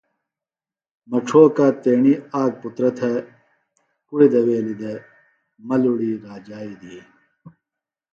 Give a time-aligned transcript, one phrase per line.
[1.09, 3.19] مڇھوکہ تیݨی آک پُترہ تھےۡ
[4.07, 4.99] کڑیۡ دویلیۡ دےۡ
[5.67, 6.97] ملُڑی راجائی دِھی